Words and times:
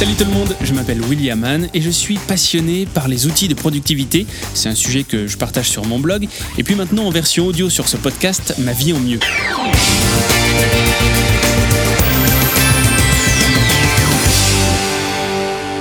Salut 0.00 0.14
tout 0.14 0.24
le 0.24 0.30
monde, 0.30 0.56
je 0.62 0.72
m'appelle 0.72 1.02
William 1.02 1.38
Mann 1.38 1.68
et 1.74 1.82
je 1.82 1.90
suis 1.90 2.16
passionné 2.16 2.86
par 2.86 3.06
les 3.06 3.26
outils 3.26 3.48
de 3.48 3.54
productivité. 3.54 4.26
C'est 4.54 4.70
un 4.70 4.74
sujet 4.74 5.04
que 5.04 5.26
je 5.26 5.36
partage 5.36 5.68
sur 5.68 5.84
mon 5.84 5.98
blog 5.98 6.26
et 6.56 6.62
puis 6.62 6.74
maintenant 6.74 7.04
en 7.04 7.10
version 7.10 7.44
audio 7.44 7.68
sur 7.68 7.86
ce 7.86 7.98
podcast, 7.98 8.54
Ma 8.60 8.72
vie 8.72 8.94
en 8.94 8.98
mieux. 8.98 9.20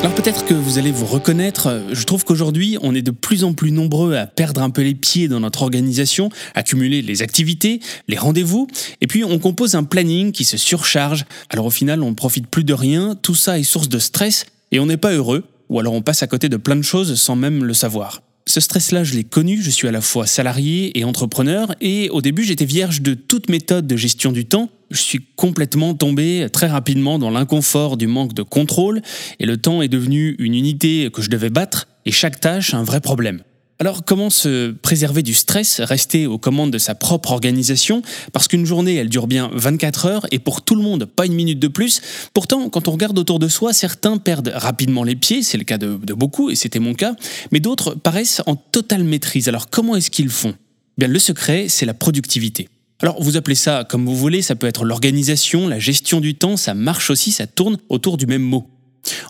Alors 0.00 0.14
peut-être 0.14 0.44
que 0.44 0.54
vous 0.54 0.78
allez 0.78 0.92
vous 0.92 1.06
reconnaître, 1.06 1.82
je 1.90 2.04
trouve 2.04 2.24
qu'aujourd'hui 2.24 2.78
on 2.82 2.94
est 2.94 3.02
de 3.02 3.10
plus 3.10 3.42
en 3.42 3.52
plus 3.52 3.72
nombreux 3.72 4.14
à 4.14 4.26
perdre 4.26 4.62
un 4.62 4.70
peu 4.70 4.82
les 4.82 4.94
pieds 4.94 5.26
dans 5.26 5.40
notre 5.40 5.62
organisation, 5.62 6.30
accumuler 6.54 7.02
les 7.02 7.20
activités, 7.20 7.80
les 8.06 8.16
rendez-vous, 8.16 8.68
et 9.00 9.08
puis 9.08 9.24
on 9.24 9.40
compose 9.40 9.74
un 9.74 9.82
planning 9.82 10.30
qui 10.30 10.44
se 10.44 10.56
surcharge, 10.56 11.24
alors 11.50 11.66
au 11.66 11.70
final 11.70 12.04
on 12.04 12.10
ne 12.10 12.14
profite 12.14 12.46
plus 12.46 12.62
de 12.62 12.74
rien, 12.74 13.16
tout 13.20 13.34
ça 13.34 13.58
est 13.58 13.64
source 13.64 13.88
de 13.88 13.98
stress, 13.98 14.46
et 14.70 14.78
on 14.78 14.86
n'est 14.86 14.96
pas 14.96 15.12
heureux, 15.12 15.44
ou 15.68 15.80
alors 15.80 15.94
on 15.94 16.02
passe 16.02 16.22
à 16.22 16.28
côté 16.28 16.48
de 16.48 16.56
plein 16.56 16.76
de 16.76 16.82
choses 16.82 17.20
sans 17.20 17.34
même 17.34 17.64
le 17.64 17.74
savoir. 17.74 18.22
Ce 18.58 18.64
stress-là, 18.64 19.04
je 19.04 19.14
l'ai 19.14 19.22
connu, 19.22 19.62
je 19.62 19.70
suis 19.70 19.86
à 19.86 19.92
la 19.92 20.00
fois 20.00 20.26
salarié 20.26 20.98
et 20.98 21.04
entrepreneur, 21.04 21.76
et 21.80 22.10
au 22.10 22.20
début 22.20 22.42
j'étais 22.42 22.64
vierge 22.64 23.02
de 23.02 23.14
toute 23.14 23.48
méthode 23.48 23.86
de 23.86 23.96
gestion 23.96 24.32
du 24.32 24.46
temps, 24.46 24.68
je 24.90 25.00
suis 25.00 25.20
complètement 25.36 25.94
tombé 25.94 26.48
très 26.52 26.66
rapidement 26.66 27.20
dans 27.20 27.30
l'inconfort 27.30 27.96
du 27.96 28.08
manque 28.08 28.34
de 28.34 28.42
contrôle, 28.42 29.00
et 29.38 29.46
le 29.46 29.58
temps 29.58 29.80
est 29.80 29.86
devenu 29.86 30.34
une 30.40 30.56
unité 30.56 31.08
que 31.12 31.22
je 31.22 31.30
devais 31.30 31.50
battre, 31.50 31.86
et 32.04 32.10
chaque 32.10 32.40
tâche 32.40 32.74
un 32.74 32.82
vrai 32.82 33.00
problème. 33.00 33.44
Alors 33.80 34.04
comment 34.04 34.28
se 34.28 34.72
préserver 34.72 35.22
du 35.22 35.34
stress, 35.34 35.80
rester 35.80 36.26
aux 36.26 36.38
commandes 36.38 36.72
de 36.72 36.78
sa 36.78 36.96
propre 36.96 37.30
organisation? 37.30 38.02
Parce 38.32 38.48
qu'une 38.48 38.66
journée, 38.66 38.96
elle 38.96 39.08
dure 39.08 39.28
bien 39.28 39.50
24 39.54 40.06
heures 40.06 40.26
et 40.32 40.40
pour 40.40 40.62
tout 40.62 40.74
le 40.74 40.82
monde, 40.82 41.04
pas 41.04 41.26
une 41.26 41.34
minute 41.34 41.60
de 41.60 41.68
plus. 41.68 42.00
Pourtant, 42.34 42.70
quand 42.70 42.88
on 42.88 42.90
regarde 42.90 43.16
autour 43.16 43.38
de 43.38 43.46
soi, 43.46 43.72
certains 43.72 44.18
perdent 44.18 44.52
rapidement 44.52 45.04
les 45.04 45.14
pieds, 45.14 45.44
c'est 45.44 45.58
le 45.58 45.62
cas 45.62 45.78
de, 45.78 45.94
beaucoup 46.12 46.50
et 46.50 46.56
c'était 46.56 46.80
mon 46.80 46.92
cas, 46.92 47.14
mais 47.52 47.60
d'autres 47.60 47.94
paraissent 47.94 48.42
en 48.46 48.56
totale 48.56 49.04
maîtrise. 49.04 49.48
Alors 49.48 49.70
comment 49.70 49.94
est-ce 49.94 50.10
qu'ils 50.10 50.30
font? 50.30 50.54
Bien, 50.96 51.06
le 51.06 51.20
secret, 51.20 51.66
c'est 51.68 51.86
la 51.86 51.94
productivité. 51.94 52.68
Alors 53.00 53.22
vous 53.22 53.36
appelez 53.36 53.54
ça 53.54 53.84
comme 53.88 54.06
vous 54.06 54.16
voulez, 54.16 54.42
ça 54.42 54.56
peut 54.56 54.66
être 54.66 54.84
l'organisation, 54.84 55.68
la 55.68 55.78
gestion 55.78 56.18
du 56.18 56.34
temps, 56.34 56.56
ça 56.56 56.74
marche 56.74 57.10
aussi, 57.10 57.30
ça 57.30 57.46
tourne 57.46 57.78
autour 57.88 58.16
du 58.16 58.26
même 58.26 58.42
mot. 58.42 58.68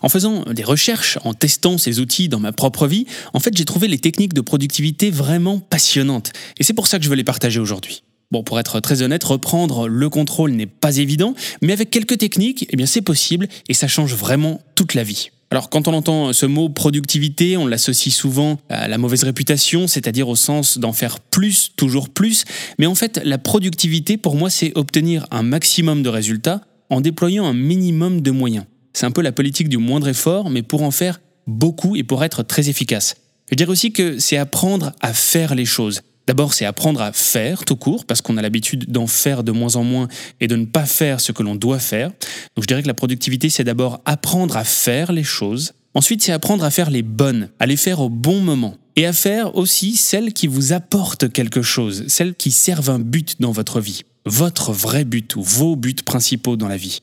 En 0.01 0.09
faisant 0.09 0.43
des 0.43 0.63
recherches, 0.63 1.17
en 1.23 1.33
testant 1.33 1.77
ces 1.77 1.99
outils 1.99 2.29
dans 2.29 2.39
ma 2.39 2.51
propre 2.51 2.87
vie, 2.87 3.05
en 3.33 3.39
fait 3.39 3.55
j'ai 3.55 3.65
trouvé 3.65 3.87
les 3.87 3.99
techniques 3.99 4.33
de 4.33 4.41
productivité 4.41 5.11
vraiment 5.11 5.59
passionnantes. 5.59 6.31
Et 6.59 6.63
c'est 6.63 6.73
pour 6.73 6.87
ça 6.87 6.99
que 6.99 7.05
je 7.05 7.09
veux 7.09 7.15
les 7.15 7.23
partager 7.23 7.59
aujourd'hui. 7.59 8.03
Bon, 8.31 8.43
pour 8.43 8.59
être 8.59 8.79
très 8.79 9.01
honnête, 9.01 9.23
reprendre 9.23 9.87
le 9.87 10.09
contrôle 10.09 10.51
n'est 10.51 10.67
pas 10.67 10.97
évident, 10.97 11.33
mais 11.63 11.73
avec 11.73 11.89
quelques 11.89 12.19
techniques, 12.19 12.67
eh 12.69 12.77
bien 12.77 12.85
c'est 12.85 13.01
possible 13.01 13.47
et 13.67 13.73
ça 13.73 13.87
change 13.87 14.13
vraiment 14.13 14.61
toute 14.75 14.93
la 14.93 15.03
vie. 15.03 15.31
Alors 15.51 15.71
quand 15.71 15.87
on 15.87 15.93
entend 15.93 16.31
ce 16.31 16.45
mot 16.45 16.69
productivité, 16.69 17.57
on 17.57 17.65
l'associe 17.65 18.13
souvent 18.13 18.59
à 18.69 18.87
la 18.87 18.99
mauvaise 18.99 19.23
réputation, 19.23 19.87
c'est-à-dire 19.87 20.29
au 20.29 20.35
sens 20.35 20.77
d'en 20.77 20.93
faire 20.93 21.19
plus, 21.19 21.71
toujours 21.75 22.09
plus, 22.09 22.45
mais 22.77 22.85
en 22.85 22.93
fait 22.93 23.19
la 23.23 23.39
productivité 23.39 24.17
pour 24.17 24.35
moi 24.35 24.51
c'est 24.51 24.71
obtenir 24.75 25.25
un 25.31 25.41
maximum 25.41 26.03
de 26.03 26.09
résultats 26.09 26.61
en 26.91 27.01
déployant 27.01 27.47
un 27.47 27.53
minimum 27.53 28.21
de 28.21 28.29
moyens. 28.29 28.65
C'est 28.99 29.05
un 29.05 29.11
peu 29.11 29.21
la 29.21 29.31
politique 29.31 29.69
du 29.69 29.77
moindre 29.77 30.09
effort, 30.09 30.49
mais 30.49 30.61
pour 30.61 30.83
en 30.83 30.91
faire 30.91 31.21
beaucoup 31.47 31.95
et 31.95 32.03
pour 32.03 32.21
être 32.21 32.43
très 32.43 32.67
efficace. 32.67 33.15
Je 33.49 33.55
dirais 33.55 33.71
aussi 33.71 33.93
que 33.93 34.19
c'est 34.19 34.35
apprendre 34.35 34.91
à 34.99 35.13
faire 35.13 35.55
les 35.55 35.63
choses. 35.63 36.01
D'abord, 36.27 36.53
c'est 36.53 36.65
apprendre 36.65 37.01
à 37.01 37.13
faire 37.13 37.63
tout 37.63 37.77
court, 37.77 38.03
parce 38.03 38.21
qu'on 38.21 38.35
a 38.35 38.41
l'habitude 38.41 38.91
d'en 38.91 39.07
faire 39.07 39.45
de 39.45 39.53
moins 39.53 39.77
en 39.77 39.85
moins 39.85 40.09
et 40.41 40.47
de 40.47 40.57
ne 40.57 40.65
pas 40.65 40.85
faire 40.85 41.21
ce 41.21 41.31
que 41.31 41.43
l'on 41.43 41.55
doit 41.55 41.79
faire. 41.79 42.09
Donc 42.57 42.63
je 42.63 42.67
dirais 42.67 42.81
que 42.81 42.89
la 42.89 42.93
productivité, 42.93 43.49
c'est 43.49 43.63
d'abord 43.63 44.01
apprendre 44.03 44.57
à 44.57 44.65
faire 44.65 45.13
les 45.13 45.23
choses. 45.23 45.71
Ensuite, 45.93 46.21
c'est 46.21 46.33
apprendre 46.33 46.65
à 46.65 46.69
faire 46.69 46.89
les 46.89 47.01
bonnes, 47.01 47.47
à 47.59 47.67
les 47.67 47.77
faire 47.77 48.01
au 48.01 48.09
bon 48.09 48.41
moment. 48.41 48.75
Et 48.97 49.05
à 49.05 49.13
faire 49.13 49.55
aussi 49.55 49.95
celles 49.95 50.33
qui 50.33 50.47
vous 50.47 50.73
apportent 50.73 51.31
quelque 51.31 51.61
chose, 51.61 52.03
celles 52.09 52.35
qui 52.35 52.51
servent 52.51 52.89
un 52.89 52.99
but 52.99 53.39
dans 53.39 53.53
votre 53.53 53.79
vie. 53.79 54.01
Votre 54.25 54.73
vrai 54.73 55.05
but 55.05 55.37
ou 55.37 55.41
vos 55.41 55.77
buts 55.77 55.95
principaux 56.03 56.57
dans 56.57 56.67
la 56.67 56.75
vie. 56.75 56.99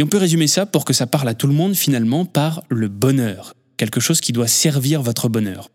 Et 0.00 0.02
on 0.02 0.06
peut 0.06 0.16
résumer 0.16 0.46
ça 0.46 0.64
pour 0.64 0.86
que 0.86 0.94
ça 0.94 1.06
parle 1.06 1.28
à 1.28 1.34
tout 1.34 1.46
le 1.46 1.52
monde 1.52 1.74
finalement 1.74 2.24
par 2.24 2.62
le 2.70 2.88
bonheur, 2.88 3.54
quelque 3.76 4.00
chose 4.00 4.22
qui 4.22 4.32
doit 4.32 4.46
servir 4.46 5.02
votre 5.02 5.28
bonheur. 5.28 5.68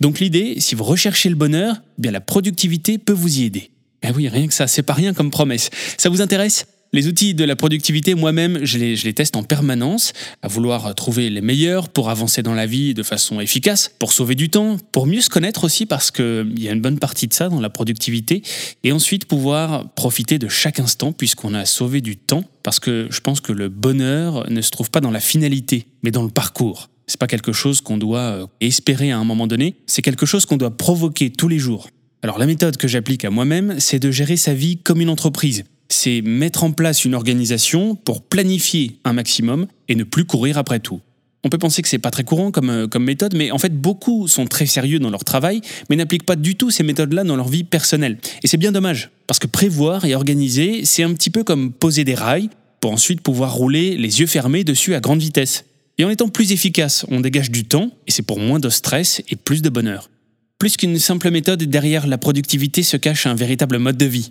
Donc 0.00 0.20
l'idée, 0.20 0.60
si 0.60 0.76
vous 0.76 0.84
recherchez 0.84 1.28
le 1.28 1.34
bonheur, 1.34 1.82
eh 1.98 2.02
bien 2.02 2.12
la 2.12 2.20
productivité 2.20 2.98
peut 2.98 3.12
vous 3.12 3.40
y 3.40 3.42
aider. 3.42 3.72
Eh 4.04 4.12
oui, 4.12 4.28
rien 4.28 4.46
que 4.46 4.54
ça, 4.54 4.68
c'est 4.68 4.84
pas 4.84 4.92
rien 4.92 5.12
comme 5.12 5.32
promesse. 5.32 5.70
Ça 5.98 6.10
vous 6.10 6.20
intéresse? 6.20 6.66
Les 6.94 7.08
outils 7.08 7.32
de 7.34 7.44
la 7.44 7.56
productivité, 7.56 8.14
moi-même, 8.14 8.64
je 8.64 8.76
les, 8.76 9.14
teste 9.14 9.36
en 9.36 9.42
permanence, 9.42 10.12
à 10.42 10.48
vouloir 10.48 10.94
trouver 10.94 11.30
les 11.30 11.40
meilleurs 11.40 11.88
pour 11.88 12.10
avancer 12.10 12.42
dans 12.42 12.52
la 12.52 12.66
vie 12.66 12.92
de 12.92 13.02
façon 13.02 13.40
efficace, 13.40 13.90
pour 13.98 14.12
sauver 14.12 14.34
du 14.34 14.50
temps, 14.50 14.76
pour 14.92 15.06
mieux 15.06 15.22
se 15.22 15.30
connaître 15.30 15.64
aussi, 15.64 15.86
parce 15.86 16.10
qu'il 16.10 16.58
y 16.58 16.68
a 16.68 16.72
une 16.72 16.82
bonne 16.82 16.98
partie 16.98 17.28
de 17.28 17.32
ça 17.32 17.48
dans 17.48 17.60
la 17.60 17.70
productivité, 17.70 18.42
et 18.84 18.92
ensuite 18.92 19.24
pouvoir 19.24 19.88
profiter 19.94 20.38
de 20.38 20.48
chaque 20.48 20.80
instant, 20.80 21.12
puisqu'on 21.12 21.54
a 21.54 21.64
sauvé 21.64 22.02
du 22.02 22.18
temps, 22.18 22.44
parce 22.62 22.78
que 22.78 23.06
je 23.10 23.20
pense 23.20 23.40
que 23.40 23.52
le 23.52 23.70
bonheur 23.70 24.50
ne 24.50 24.60
se 24.60 24.70
trouve 24.70 24.90
pas 24.90 25.00
dans 25.00 25.10
la 25.10 25.20
finalité, 25.20 25.86
mais 26.02 26.10
dans 26.10 26.22
le 26.22 26.30
parcours. 26.30 26.90
C'est 27.06 27.18
pas 27.18 27.26
quelque 27.26 27.52
chose 27.52 27.80
qu'on 27.80 27.98
doit 27.98 28.20
euh, 28.20 28.46
espérer 28.60 29.10
à 29.10 29.18
un 29.18 29.24
moment 29.24 29.46
donné, 29.46 29.76
c'est 29.86 30.02
quelque 30.02 30.26
chose 30.26 30.44
qu'on 30.46 30.56
doit 30.56 30.76
provoquer 30.76 31.30
tous 31.30 31.48
les 31.48 31.58
jours. 31.58 31.88
Alors 32.22 32.38
la 32.38 32.46
méthode 32.46 32.76
que 32.76 32.86
j'applique 32.86 33.24
à 33.24 33.30
moi-même, 33.30 33.80
c'est 33.80 33.98
de 33.98 34.10
gérer 34.10 34.36
sa 34.36 34.54
vie 34.54 34.76
comme 34.76 35.00
une 35.00 35.08
entreprise 35.08 35.64
c'est 35.92 36.22
mettre 36.22 36.64
en 36.64 36.72
place 36.72 37.04
une 37.04 37.14
organisation 37.14 37.94
pour 37.94 38.22
planifier 38.22 38.98
un 39.04 39.12
maximum 39.12 39.66
et 39.88 39.94
ne 39.94 40.04
plus 40.04 40.24
courir 40.24 40.58
après 40.58 40.80
tout. 40.80 41.00
On 41.44 41.48
peut 41.48 41.58
penser 41.58 41.82
que 41.82 41.88
c'est 41.88 41.98
pas 41.98 42.12
très 42.12 42.22
courant 42.22 42.52
comme, 42.52 42.70
euh, 42.70 42.86
comme 42.86 43.04
méthode, 43.04 43.34
mais 43.34 43.50
en 43.50 43.58
fait 43.58 43.76
beaucoup 43.76 44.28
sont 44.28 44.46
très 44.46 44.66
sérieux 44.66 45.00
dans 45.00 45.10
leur 45.10 45.24
travail, 45.24 45.60
mais 45.90 45.96
n'appliquent 45.96 46.24
pas 46.24 46.36
du 46.36 46.54
tout 46.54 46.70
ces 46.70 46.84
méthodes-là 46.84 47.24
dans 47.24 47.34
leur 47.34 47.48
vie 47.48 47.64
personnelle. 47.64 48.18
Et 48.42 48.46
c'est 48.46 48.58
bien 48.58 48.70
dommage, 48.70 49.10
parce 49.26 49.40
que 49.40 49.48
prévoir 49.48 50.04
et 50.04 50.14
organiser, 50.14 50.84
c'est 50.84 51.02
un 51.02 51.12
petit 51.14 51.30
peu 51.30 51.42
comme 51.42 51.72
poser 51.72 52.04
des 52.04 52.14
rails 52.14 52.48
pour 52.80 52.92
ensuite 52.92 53.20
pouvoir 53.20 53.54
rouler 53.54 53.96
les 53.96 54.20
yeux 54.20 54.26
fermés 54.26 54.62
dessus 54.62 54.94
à 54.94 55.00
grande 55.00 55.20
vitesse. 55.20 55.64
Et 55.98 56.04
en 56.04 56.10
étant 56.10 56.28
plus 56.28 56.52
efficace, 56.52 57.04
on 57.10 57.20
dégage 57.20 57.50
du 57.50 57.64
temps, 57.64 57.90
et 58.06 58.12
c'est 58.12 58.22
pour 58.22 58.38
moins 58.38 58.60
de 58.60 58.68
stress 58.68 59.20
et 59.28 59.36
plus 59.36 59.62
de 59.62 59.68
bonheur. 59.68 60.10
Plus 60.58 60.76
qu'une 60.76 60.98
simple 60.98 61.30
méthode, 61.30 61.62
derrière 61.64 62.06
la 62.06 62.18
productivité 62.18 62.84
se 62.84 62.96
cache 62.96 63.26
un 63.26 63.34
véritable 63.34 63.78
mode 63.78 63.96
de 63.96 64.06
vie. 64.06 64.28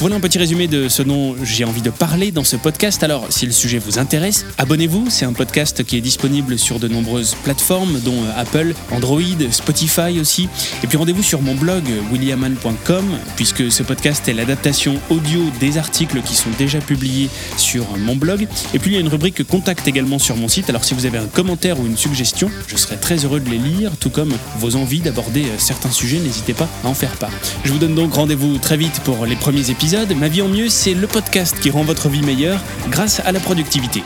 Voilà 0.00 0.16
un 0.16 0.20
petit 0.20 0.38
résumé 0.38 0.66
de 0.66 0.88
ce 0.88 1.02
dont 1.02 1.36
j'ai 1.42 1.66
envie 1.66 1.82
de 1.82 1.90
parler 1.90 2.30
dans 2.32 2.42
ce 2.42 2.56
podcast. 2.56 3.02
Alors, 3.02 3.26
si 3.28 3.44
le 3.44 3.52
sujet 3.52 3.76
vous 3.76 3.98
intéresse, 3.98 4.46
abonnez-vous. 4.56 5.10
C'est 5.10 5.26
un 5.26 5.34
podcast 5.34 5.84
qui 5.84 5.98
est 5.98 6.00
disponible 6.00 6.58
sur 6.58 6.78
de 6.78 6.88
nombreuses 6.88 7.34
plateformes, 7.44 8.00
dont 8.00 8.24
euh, 8.24 8.40
Apple, 8.40 8.72
Android, 8.92 9.20
Spotify 9.50 10.18
aussi. 10.18 10.48
Et 10.82 10.86
puis 10.86 10.96
rendez-vous 10.96 11.22
sur 11.22 11.42
mon 11.42 11.54
blog 11.54 11.82
williaman.com, 12.10 13.04
puisque 13.36 13.70
ce 13.70 13.82
podcast 13.82 14.26
est 14.26 14.32
l'adaptation 14.32 14.98
audio 15.10 15.42
des 15.60 15.76
articles 15.76 16.22
qui 16.22 16.34
sont 16.34 16.48
déjà 16.56 16.78
publiés 16.78 17.28
sur 17.58 17.84
mon 17.98 18.16
blog. 18.16 18.48
Et 18.72 18.78
puis 18.78 18.92
il 18.92 18.94
y 18.94 18.96
a 18.96 19.00
une 19.00 19.08
rubrique 19.08 19.46
contact 19.46 19.86
également 19.86 20.18
sur 20.18 20.34
mon 20.34 20.48
site. 20.48 20.70
Alors 20.70 20.84
si 20.84 20.94
vous 20.94 21.04
avez 21.04 21.18
un 21.18 21.26
commentaire 21.26 21.78
ou 21.78 21.84
une 21.84 21.98
suggestion, 21.98 22.50
je 22.68 22.76
serai 22.78 22.96
très 22.96 23.16
heureux 23.26 23.40
de 23.40 23.50
les 23.50 23.58
lire, 23.58 23.90
tout 24.00 24.08
comme 24.08 24.32
vos 24.60 24.76
envies 24.76 25.00
d'aborder 25.00 25.42
euh, 25.42 25.58
certains 25.58 25.90
sujets. 25.90 26.20
N'hésitez 26.20 26.54
pas 26.54 26.68
à 26.84 26.88
en 26.88 26.94
faire 26.94 27.16
part. 27.16 27.32
Je 27.64 27.72
vous 27.72 27.78
donne 27.78 27.94
donc 27.94 28.14
rendez-vous 28.14 28.56
très 28.56 28.78
vite 28.78 29.00
pour 29.04 29.26
les 29.26 29.36
premiers 29.36 29.68
épisodes 29.68 29.89
Ma 29.92 30.28
vie 30.28 30.40
en 30.40 30.46
mieux, 30.46 30.68
c'est 30.68 30.94
le 30.94 31.08
podcast 31.08 31.58
qui 31.58 31.68
rend 31.68 31.82
votre 31.82 32.08
vie 32.08 32.22
meilleure 32.22 32.62
grâce 32.90 33.18
à 33.18 33.32
la 33.32 33.40
productivité. 33.40 34.04